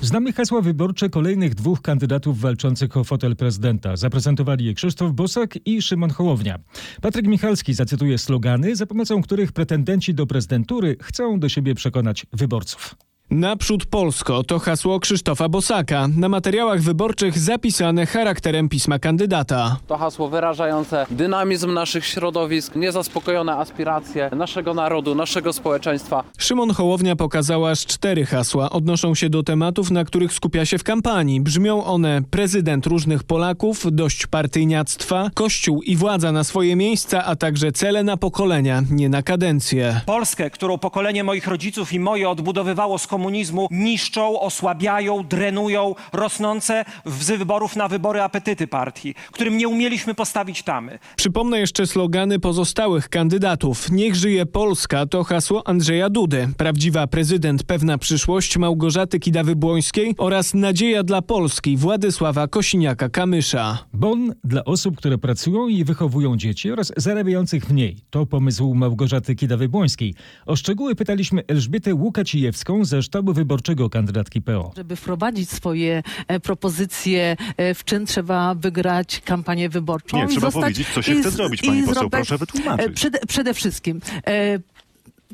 [0.03, 3.97] Znamy hasła wyborcze kolejnych dwóch kandydatów walczących o fotel prezydenta.
[3.97, 6.59] Zaprezentowali je Krzysztof Bosak i Szymon Hołownia.
[7.03, 13.08] Patryk Michalski zacytuje slogany, za pomocą których pretendenci do prezydentury chcą do siebie przekonać wyborców.
[13.31, 19.77] Naprzód Polsko to hasło Krzysztofa Bosaka, na materiałach wyborczych zapisane charakterem pisma kandydata.
[19.87, 26.25] To hasło wyrażające dynamizm naszych środowisk, niezaspokojone aspiracje naszego narodu, naszego społeczeństwa.
[26.38, 30.85] Szymon Hołownia pokazał aż cztery hasła, odnoszą się do tematów, na których skupia się w
[30.85, 31.41] kampanii.
[31.41, 37.73] Brzmią one prezydent różnych Polaków, dość partyjniactwa, kościół i władza na swoje miejsca, a także
[37.73, 40.01] cele na pokolenia, nie na kadencję.
[40.07, 47.39] Polskę, którą pokolenie moich rodziców i moje odbudowywało z komunizmu, niszczą, osłabiają, drenują rosnące z
[47.39, 50.99] wyborów na wybory apetyty partii, którym nie umieliśmy postawić tamy.
[51.17, 53.91] Przypomnę jeszcze slogany pozostałych kandydatów.
[53.91, 56.49] Niech żyje Polska to hasło Andrzeja Dudy.
[56.57, 63.77] Prawdziwa prezydent, pewna przyszłość Małgorzaty Kidawy-Błońskiej oraz nadzieja dla Polski Władysława Kosiniaka-Kamysza.
[63.93, 67.97] Bon dla osób, które pracują i wychowują dzieci oraz zarabiających mniej.
[68.11, 70.15] To pomysł Małgorzaty Kidawy-Błońskiej.
[70.47, 74.73] O szczegóły pytaliśmy Elżbietę Łukacijewską ze sztabu wyborczego kandydatki PO.
[74.77, 80.16] Żeby wprowadzić swoje e, propozycje e, w czyn trzeba wygrać kampanię wyborczą.
[80.16, 81.94] Nie, i trzeba zostać- powiedzieć, co się i chce zrobić, pani poseł.
[81.94, 82.87] zrobić- Proszę wytłumaczyć.
[82.87, 84.01] e, Przede, przede wszystkim.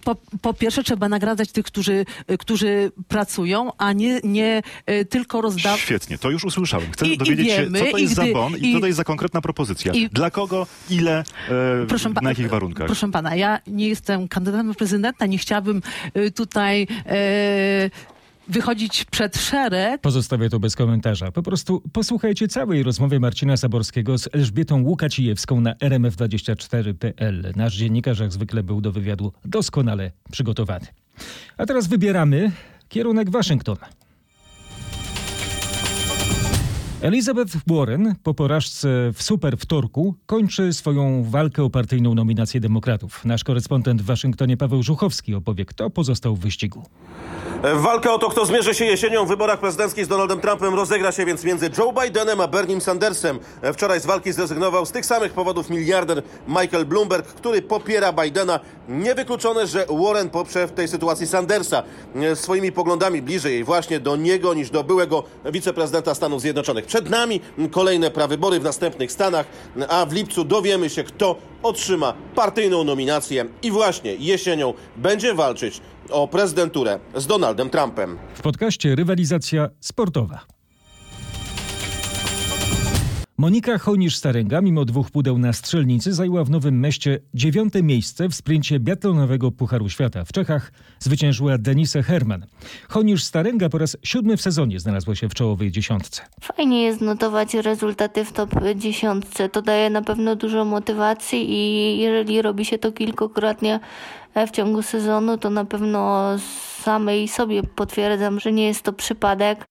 [0.04, 5.40] Po, po pierwsze trzeba nagradzać tych, którzy, e, którzy pracują, a nie, nie e, tylko
[5.40, 5.80] rozdawać.
[5.80, 6.92] Świetnie, to już usłyszałem.
[6.92, 8.74] Chcę I- i dowiedzieć wiemy, się, co to i jest gdy- za bon i, i-
[8.74, 9.92] co to jest za konkretna propozycja.
[9.92, 11.24] i- Dla kogo, ile,
[12.08, 12.86] e, na jakich warunkach?
[12.86, 15.82] Proszę pana, ja nie jestem kandydatem na prezydenta, nie chciałabym
[16.14, 17.90] e, tutaj e,
[18.48, 20.00] wychodzić przed szereg.
[20.00, 21.33] Pozostawię to bez komentarza.
[21.33, 27.52] Po prostu posłuchajcie całej rozmowy Marcina Saborskiego z Elżbietą Łukacijewską na rmf24.pl.
[27.57, 30.87] Nasz dziennikarz jak zwykle był do wywiadu doskonale przygotowany.
[31.57, 32.52] A teraz wybieramy
[32.88, 33.76] kierunek Waszyngton.
[37.04, 43.24] Elizabeth Warren po porażce w super wtorku kończy swoją walkę o partyjną nominację demokratów.
[43.24, 46.82] Nasz korespondent w Waszyngtonie Paweł Żuchowski opowie, kto pozostał w wyścigu.
[47.74, 51.26] Walka o to, kto zmierzy się jesienią w wyborach prezydenckich z Donaldem Trumpem rozegra się
[51.26, 53.38] więc między Joe Bidenem a Bernie Sandersem.
[53.72, 58.60] Wczoraj z walki zrezygnował z tych samych powodów miliarder Michael Bloomberg, który popiera Bidena.
[58.88, 61.83] Niewykluczone, że Warren poprze w tej sytuacji Sandersa.
[62.35, 66.87] Swoimi poglądami bliżej właśnie do niego niż do byłego wiceprezydenta Stanów Zjednoczonych.
[66.87, 69.47] Przed nami kolejne prawybory w następnych stanach,
[69.88, 76.29] a w lipcu dowiemy się, kto otrzyma partyjną nominację i właśnie jesienią będzie walczyć o
[76.29, 78.18] prezydenturę z Donaldem Trumpem.
[78.35, 80.53] W podcaście Rywalizacja sportowa.
[83.37, 88.81] Monika Honisz-Starenga, mimo dwóch pudeł na strzelnicy, zajęła w Nowym Meście dziewiąte miejsce w sprincie
[88.81, 90.25] biatlonowego Pucharu Świata.
[90.25, 92.47] W Czechach zwyciężyła Denise Herman.
[92.88, 96.23] Honisz-Starenga po raz siódmy w sezonie znalazła się w czołowej dziesiątce.
[96.40, 99.49] Fajnie jest notować rezultaty w top dziesiątce.
[99.49, 103.81] To daje na pewno dużo motywacji i jeżeli robi się to kilkukrotnie
[104.47, 106.31] w ciągu sezonu, to na pewno
[106.83, 109.64] samej sobie potwierdzam, że nie jest to przypadek.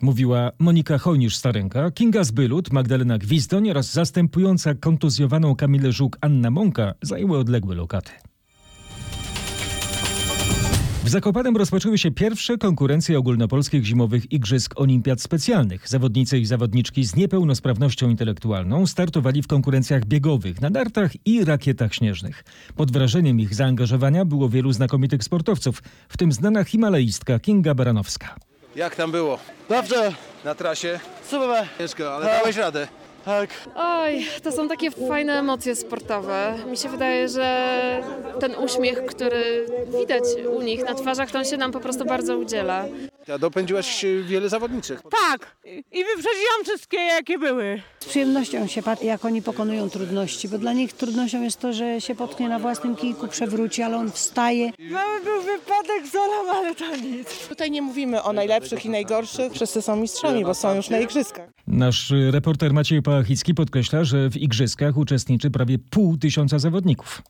[0.00, 7.38] Mówiła Monika Hojnisz-Starenka, Kinga Zbylut, Magdalena Gwizdoń oraz zastępująca kontuzjowaną Kamilę Żuk Anna Mąka zajęły
[7.38, 8.12] odległe lokaty.
[11.04, 15.88] W Zakopanem rozpoczęły się pierwsze konkurencje ogólnopolskich zimowych Igrzysk Olimpiad Specjalnych.
[15.88, 22.44] Zawodnicy i zawodniczki z niepełnosprawnością intelektualną startowali w konkurencjach biegowych na nartach i rakietach śnieżnych.
[22.76, 28.45] Pod wrażeniem ich zaangażowania było wielu znakomitych sportowców, w tym znana himalaistka Kinga Baranowska.
[28.76, 29.38] Jak tam było?
[29.68, 30.12] Dobrze.
[30.44, 31.00] Na trasie?
[31.30, 31.66] Super.
[31.78, 32.88] Ciężko, ale dałeś radę.
[33.24, 33.50] Tak.
[33.76, 36.54] Oj, to są takie fajne emocje sportowe.
[36.70, 38.02] Mi się wydaje, że
[38.40, 39.66] ten uśmiech, który
[40.00, 40.22] widać
[40.58, 42.84] u nich na twarzach, to on się nam po prostu bardzo udziela.
[43.28, 45.02] Ja dopędziłaś wiele zawodniczych.
[45.10, 45.56] Tak.
[45.66, 47.82] I wyprzedziłam wszystkie, jakie były.
[48.00, 52.00] Z przyjemnością się patrzy, jak oni pokonują trudności, bo dla nich trudnością jest to, że
[52.00, 54.72] się potknie na własnym kijku, przewróci, ale on wstaje.
[54.90, 57.48] Mały był wypadek z Olą, ale to nic.
[57.48, 59.52] Tutaj nie mówimy o najlepszych i najgorszych.
[59.52, 61.50] Wszyscy są mistrzami, bo są już na igrzyskach.
[61.66, 67.22] Nasz reporter Maciej Pałachicki podkreśla, że w igrzyskach uczestniczy prawie pół tysiąca zawodników.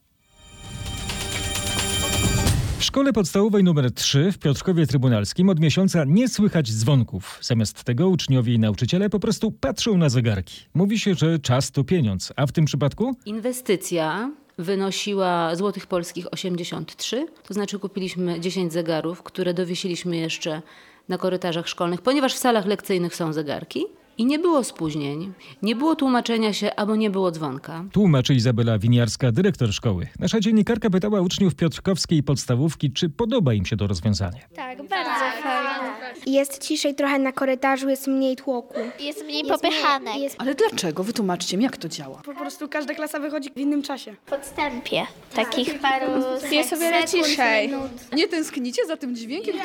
[2.79, 7.39] W szkole podstawowej nr 3 w Piotrkowie Trybunalskim od miesiąca nie słychać dzwonków.
[7.43, 10.61] Zamiast tego uczniowie i nauczyciele po prostu patrzą na zegarki.
[10.75, 17.27] Mówi się, że czas to pieniądz, a w tym przypadku Inwestycja wynosiła złotych polskich 83,
[17.49, 20.63] to znaczy kupiliśmy 10 zegarów, które dowiesiliśmy jeszcze
[21.09, 23.85] na korytarzach szkolnych, ponieważ w salach lekcyjnych są zegarki.
[24.19, 27.85] I nie było spóźnień, nie było tłumaczenia się albo nie było dzwonka.
[27.93, 30.07] tłumaczy Izabela Winiarska, dyrektor szkoły.
[30.19, 34.41] Nasza dziennikarka pytała uczniów Piotrkowskiej podstawówki, czy podoba im się to rozwiązanie.
[34.57, 35.91] Tak, bardzo fajnie.
[36.27, 38.75] Jest ciszej trochę na korytarzu, jest mniej tłoku.
[39.01, 40.17] Jest mniej popychanek.
[40.17, 41.05] Jest Ale dlaczego?
[41.05, 42.23] Wytłumaczcie mi, jak to działa.
[42.25, 44.15] po prostu każda klasa wychodzi w innym czasie.
[44.27, 45.07] podstępie.
[45.35, 46.07] Takich paru
[46.51, 47.71] Jest o wiele ciszej.
[48.17, 49.57] Nie tęsknicie za tym dźwiękiem?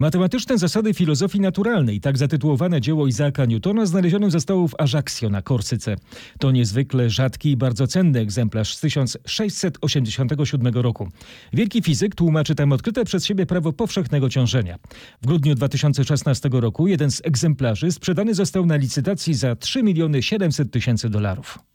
[0.02, 5.96] Matematyczne zasady filozofii naturalnej, tak zatytułowane dzieło Isaaca Newtona, znalezione zostało w Ajaccio na Korsyce.
[6.40, 11.10] To niezwykle rzadki i bardzo cenny egzemplarz z 1687 roku.
[11.54, 14.78] Wielki fizyk tłumaczy tam odkryte przez siebie prawo powszechnego ciążenia.
[15.22, 20.72] W grudniu 2016 roku jeden z egzemplarzy sprzedany został na licytacji za 3 miliony 700
[20.72, 21.71] tysięcy dolarów.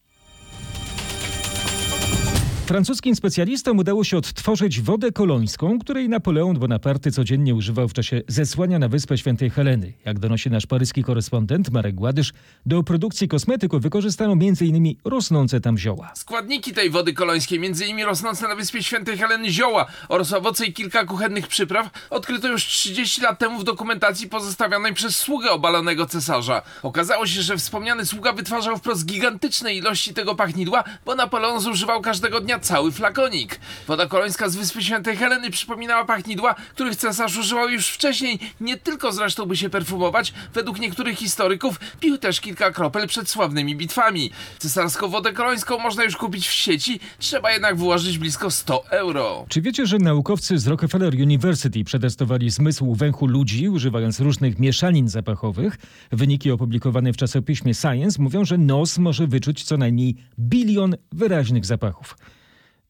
[2.66, 8.78] Francuskim specjalistom udało się odtworzyć wodę kolońską, której Napoleon Bonaparte codziennie używał w czasie zesłania
[8.78, 9.92] na wyspę Świętej Heleny.
[10.04, 12.32] Jak donosi nasz paryski korespondent Marek Gładysz,
[12.66, 14.94] do produkcji kosmetyków wykorzystano m.in.
[15.04, 16.10] rosnące tam zioła.
[16.14, 18.04] Składniki tej wody kolońskiej, m.in.
[18.04, 23.20] rosnące na wyspie Świętej Heleny zioła oraz owoce i kilka kuchennych przypraw, odkryto już 30
[23.20, 26.62] lat temu w dokumentacji pozostawionej przez sługę obalonego cesarza.
[26.82, 32.40] Okazało się, że wspomniany sługa wytwarzał wprost gigantyczne ilości tego pachnidła, bo Napoleon zużywał każdego
[32.40, 33.60] dnia cały flakonik.
[33.86, 39.12] Woda kolońska z wyspy Świętej Heleny przypominała pachnidła, których cesarz używał już wcześniej, nie tylko
[39.12, 44.30] zresztą by się perfumować, według niektórych historyków pił też kilka kropel przed sławnymi bitwami.
[44.58, 49.46] Cesarską wodę kolońską można już kupić w sieci, trzeba jednak wyłożyć blisko 100 euro.
[49.48, 55.78] Czy wiecie, że naukowcy z Rockefeller University przetestowali zmysł węchu ludzi, używając różnych mieszanin zapachowych?
[56.12, 62.16] Wyniki opublikowane w czasopiśmie Science mówią, że nos może wyczuć co najmniej bilion wyraźnych zapachów.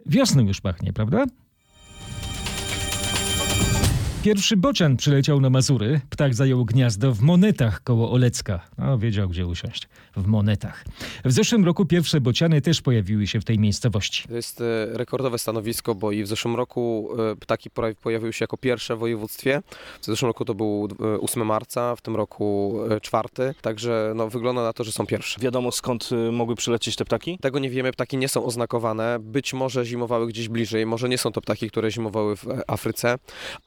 [0.06, 1.24] Wiosną już pachnie, prawda?
[4.26, 6.00] Pierwszy bocian przyleciał na Mazury.
[6.10, 8.60] Ptak zajął gniazdo w Monetach koło Olecka.
[8.78, 9.88] O, wiedział gdzie usiąść.
[10.16, 10.84] W Monetach.
[11.24, 14.28] W zeszłym roku pierwsze bociany też pojawiły się w tej miejscowości.
[14.28, 17.70] To jest e, rekordowe stanowisko, bo i w zeszłym roku e, ptaki
[18.02, 19.62] pojawiły się jako pierwsze w województwie.
[20.00, 23.54] W zeszłym roku to był e, 8 marca, w tym roku e, czwarty.
[23.62, 25.40] Także no, wygląda na to, że są pierwsze.
[25.40, 27.38] Wiadomo skąd mogły przylecieć te ptaki?
[27.38, 29.18] Tego nie wiemy, ptaki nie są oznakowane.
[29.20, 33.18] Być może zimowały gdzieś bliżej, może nie są to ptaki, które zimowały w e, Afryce,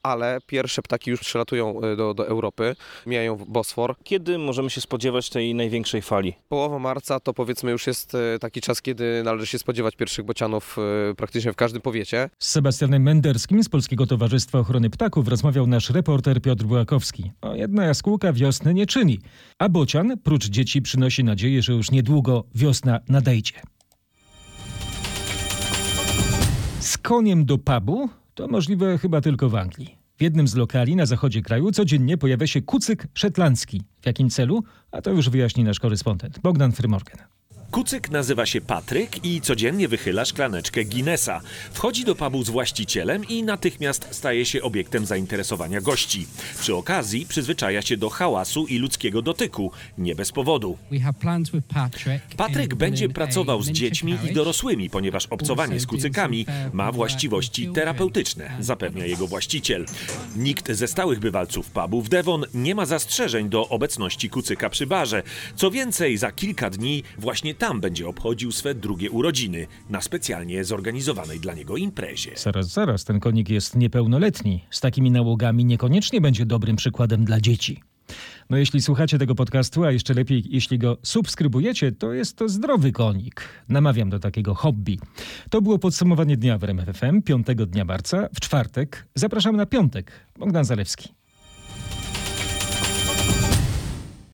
[0.04, 3.96] ale pierwsze ptaki już przylatują e, do, do Europy, mijają Bosfor.
[4.04, 6.34] Kiedy możemy się spodziewać tej największej fali?
[6.50, 10.78] Połowa marca to powiedzmy już jest e, taki czas, kiedy należy się spodziewać pierwszych bocianów
[11.12, 12.30] e, praktycznie w każdym powiecie.
[12.40, 17.32] Z Sebastianem Menderskim z Polskiego Towarzystwa Ochrony Ptaków rozmawiał nasz reporter Piotr Bułakowski.
[17.42, 19.20] O, jedna jaskółka wiosny nie czyni,
[19.60, 23.54] a bocian, prócz dzieci, przynosi nadzieję, że już niedługo wiosna nadejdzie.
[26.80, 29.99] Z koniem do pubu to możliwe chyba tylko w Anglii.
[30.20, 33.82] W jednym z lokali na zachodzie kraju codziennie pojawia się kucyk szetlandzki.
[34.02, 34.64] W jakim celu?
[34.92, 37.39] A to już wyjaśni nasz korespondent Bogdan Frymorgan.
[37.72, 41.42] Kucyk nazywa się Patryk i codziennie wychyla szklaneczkę Guinnessa.
[41.74, 46.28] Wchodzi do pubu z właścicielem i natychmiast staje się obiektem zainteresowania gości.
[46.60, 50.78] Przy okazji przyzwyczaja się do hałasu i ludzkiego dotyku, nie bez powodu.
[52.38, 59.06] Patryk będzie pracował z dziećmi i dorosłymi, ponieważ obcowanie z kucykami ma właściwości terapeutyczne, zapewnia
[59.06, 59.86] jego właściciel.
[60.36, 65.24] Nikt ze stałych bywalców pubu w Devon nie ma zastrzeżeń do obecności kucyka przy barze.
[65.56, 71.40] Co więcej, za kilka dni właśnie tam będzie obchodził swe drugie urodziny na specjalnie zorganizowanej
[71.40, 72.32] dla niego imprezie.
[72.36, 74.64] Zaraz, zaraz, ten konik jest niepełnoletni.
[74.70, 77.82] Z takimi nałogami niekoniecznie będzie dobrym przykładem dla dzieci.
[78.50, 82.92] No jeśli słuchacie tego podcastu, a jeszcze lepiej jeśli go subskrybujecie, to jest to zdrowy
[82.92, 83.42] konik.
[83.70, 85.00] Namawiam do takiego hobby.
[85.50, 89.08] To było podsumowanie dnia w RMF FM, 5 dnia marca, w czwartek.
[89.16, 90.12] Zapraszam na piątek.
[90.40, 91.19] Bogdan Zalewski.